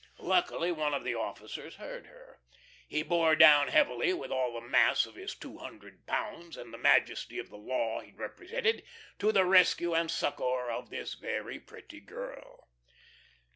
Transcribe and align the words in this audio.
Luckily 0.17 0.71
one 0.71 0.95
of 0.95 1.03
the 1.03 1.13
officers 1.13 1.75
heard 1.75 2.07
her. 2.07 2.39
He 2.87 3.03
bore 3.03 3.35
down 3.35 3.67
heavily 3.67 4.13
with 4.13 4.31
all 4.31 4.55
the 4.55 4.67
mass 4.67 5.05
of 5.05 5.13
his 5.13 5.35
two 5.35 5.59
hundred 5.59 6.07
pounds 6.07 6.57
and 6.57 6.73
the 6.73 6.79
majesty 6.79 7.37
of 7.37 7.49
the 7.51 7.57
law 7.57 7.99
he 8.01 8.11
represented, 8.11 8.83
to 9.19 9.31
the 9.31 9.45
rescue 9.45 9.93
and 9.93 10.09
succour 10.09 10.71
of 10.71 10.89
this 10.89 11.13
very 11.13 11.59
pretty 11.59 11.99
girl. 11.99 12.71